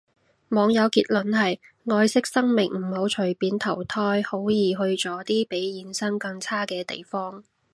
[0.49, 1.59] 網友結論係，
[1.95, 7.43] 愛惜生命唔好隨便投胎，好易去咗啲比現生更差嘅地方